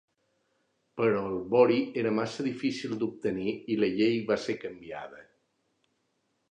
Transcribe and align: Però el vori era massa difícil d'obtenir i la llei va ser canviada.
Però 1.01 1.19
el 1.33 1.37
vori 1.51 1.77
era 2.03 2.13
massa 2.21 2.47
difícil 2.47 2.97
d'obtenir 3.03 3.55
i 3.75 3.79
la 3.83 3.93
llei 3.99 4.19
va 4.33 4.43
ser 4.47 4.61
canviada. 4.67 5.25